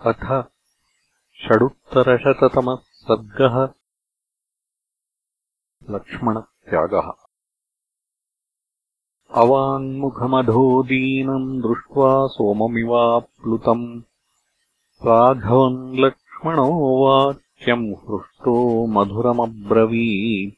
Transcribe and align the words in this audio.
अथ 0.00 0.48
षडुत्तरशततमः 1.42 2.76
सर्गः 2.76 3.68
लक्ष्मणत्यागः। 5.90 7.12
अवाङ्मुखमधोदीनम् 9.42 11.62
दृष्ट्वा 11.62 12.26
सोममिवाप्लुतम् 12.26 14.02
राघवम् 15.06 15.98
लक्ष्मणो 15.98 17.04
वाक्यम् 17.04 17.88
हृष्टो 17.88 18.86
मधुरमब्रवी 18.86 20.56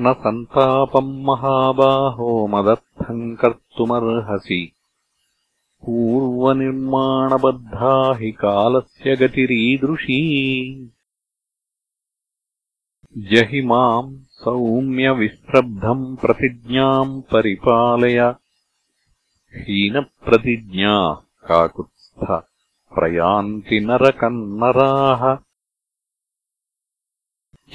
न 0.00 0.12
सन्तापम् 0.12 1.24
महाबाहो 1.24 2.46
मदर्थम् 2.46 3.36
कर्तुमर्हसि 3.36 4.75
पूर्वनिर्माणबद्धा 5.86 8.18
हि 8.18 8.30
कालस्य 8.30 9.16
गतिरीदृशी। 9.16 10.20
जहि 13.18 13.62
माम् 13.62 14.18
सौम्यविस्रब्धम् 14.18 16.16
प्रतिज्ञाम् 16.16 17.22
परिपालय 17.22 18.34
हीनप्रतिज्ञा 19.56 21.22
काकुत्स्थ 21.48 22.42
प्रयान्ति 22.94 23.80
नरकन्नराः। 23.80 25.38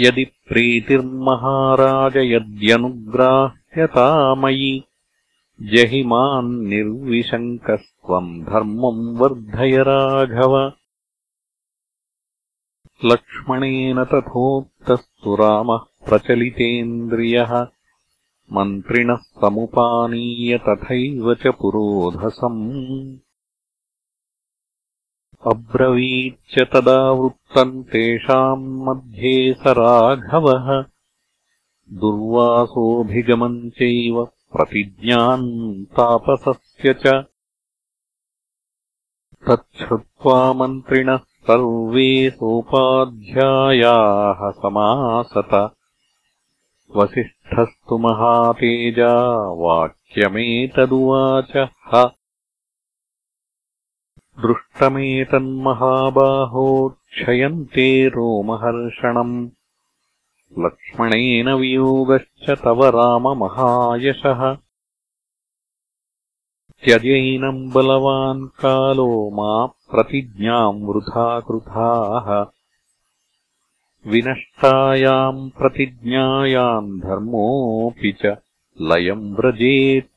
यदि 0.00 0.24
प्रीतिर्महाराज 0.24 2.16
यद्यनुग्राह्यता 2.16 4.34
मयि 4.34 4.84
जहि 5.62 6.02
माम् 6.02 6.66
निर्विशङ्कस्त्वम् 6.66 8.44
धर्मम् 8.44 9.16
वर्धय 9.16 9.76
राघव। 9.82 10.72
लक्ष्मणेन 13.04 14.04
तथोक्तस्तु 14.04 15.36
रामः 15.36 15.76
प्रचलितेन्द्रियः। 15.76 17.66
मन्त्रिणः 18.52 19.16
समुपानीय 19.16 20.58
तथैव 20.58 21.34
च 21.34 21.46
पुरोधसम्। 21.46 23.18
अब्रवीच्च 25.46 26.58
तदा 26.72 27.10
वृत्तम् 27.10 27.84
तेषाम् 27.84 28.84
मध्ये 28.84 29.54
स 29.54 29.62
राघवः। 29.66 30.84
दुर्वासोऽभिगमम् 31.92 33.70
चैव 33.70 34.28
प्रतिज्ञाम् 34.52 35.84
तापसस्य 35.84 36.94
च। 36.94 37.24
तच्छ्रुत्वा 39.48 40.52
मन्त्रिणः 40.52 41.16
सर्वे 41.16 42.30
सोपाध्यायाः 42.30 44.50
समासत। 44.50 45.70
वसिष्ठस्तु 46.96 47.98
महातेजा 47.98 49.52
वाक्यमेतदुवाचः। 49.52 52.10
दृष्टमेतन्महाबाहो 54.46 56.88
क्षयन्ते 56.88 58.08
रोमहर्षणम् 58.08 59.50
लक्ष्मणेन 60.64 61.48
वियोगश्च 61.48 62.50
तव 62.50 62.84
राममहायशः। 62.84 64.54
त्यजैनम् 66.84 67.72
बलवान् 67.72 68.48
कालो 68.48 69.30
मा 69.30 69.66
प्रतिज्ञाम् 69.66 70.82
वृथा 70.82 71.40
कृथाः 71.40 72.28
विनष्टायाम् 74.10 75.50
प्रतिज्ञायाम् 75.50 77.00
धर्मोऽपि 77.00 78.12
च 78.12 78.36
लयम् 78.80 79.34
व्रजेत्। 79.34 80.10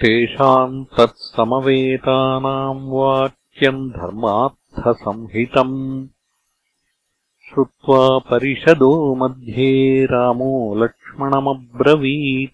तेषाम् 0.00 0.84
तत्समवेतानाम् 0.84 2.90
वाक्यम् 2.90 3.90
धर्मार्थसंहितम् 3.90 6.08
श्रुत्वा 7.50 8.18
परिषदो 8.18 9.14
मध्ये 9.14 10.04
रामो 10.04 10.84
लक्ष्मणमब्रवीत्। 10.84 12.52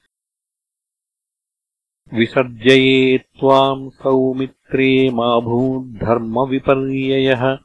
विसर्जये 2.15 3.19
त्वाम् 3.19 3.91
सौमित्रे 3.91 5.11
मा 5.11 5.41
भूद्धर्मविपर्ययः 5.41 7.59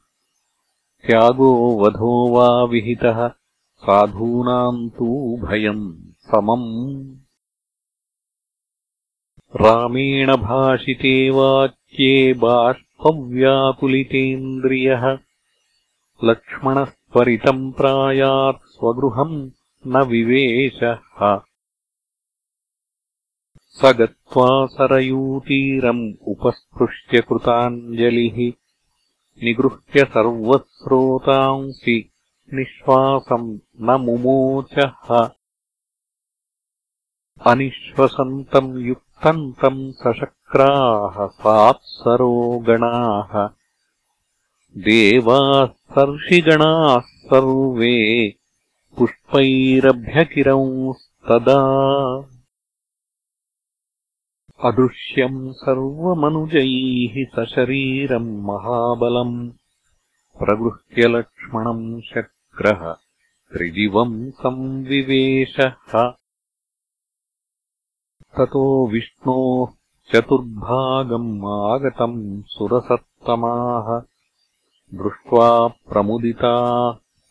त्यागो 1.07 1.79
वधो 1.79 2.29
वा 2.29 2.63
विहितः 2.63 3.31
साधूनाम् 3.77 4.89
तु 4.89 5.39
भयम् 5.43 5.97
समम्। 6.17 7.15
रामेण 9.55 10.35
भाषिते 10.35 11.29
वाक्ये 11.29 12.33
बाष्पव्याकुलितेन्द्रियः। 12.33 15.17
लक्ष्मणः 16.23 16.87
प्रायात् 17.17 18.66
स्वगृहम् 18.66 19.51
न 19.88 20.01
विवेशः। 20.01 21.41
स 23.61 23.85
गत्वा 23.85 24.66
सरयूतीरम् 24.66 26.13
उपस्पृष्ट्य 26.22 27.22
कृताञ्जलिः 27.22 28.53
निगृह्य 29.44 30.05
सर्वस्रोतांसि 30.05 32.11
निःश्वासम् 32.53 33.59
न 33.81 33.91
मुमोचः। 33.91 35.29
अनिश्वसन्तम् 37.45 38.78
युक्तम् 38.78 39.53
तम् 39.53 39.91
सशक्राः 39.91 41.28
सात्सरो 41.28 42.59
गणाः। 42.59 43.49
देवाः 44.78 45.80
सर्षिगणाः 45.91 47.00
सर्वे 47.00 48.29
पुष्पैरभ्यकिरंस्तदा। 48.97 50.25
अदृश्यम् 54.63 55.53
सर्वमनुजैः 55.53 57.25
सशरीरम् 57.25 58.41
महाबलम्। 58.41 59.52
प्रगृह्य 60.40 61.07
लक्ष्मणम् 61.07 62.02
शक्रः 62.02 62.94
त्रिदिवम् 63.53 64.31
संविवेशः। 64.31 66.12
ततो 68.38 68.88
विष्णोः 68.88 69.68
चतुर्भागम् 70.12 71.46
आगतम् 71.46 72.44
सुरसत्तमाः 72.47 74.10
दृष्ट्वा 74.93 75.67
प्रमुदिता 75.67 76.55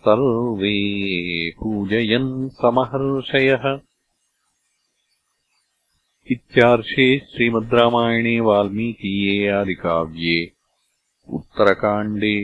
सर्वे 0.04 0.76
पूजयन् 1.50 2.48
समहर्षयः। 2.48 3.64
इत्यार्षे 6.30 7.06
श्रीमद् 7.18 7.74
रामायणे 7.74 8.40
वाल्मीकीये 8.40 9.48
आदिकाव्ये 9.48 10.52
उत्तरकाण्डे 11.28 12.34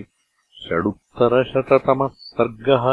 षडुत्तरशततमः 0.62 2.08
सर्गः 2.08 2.86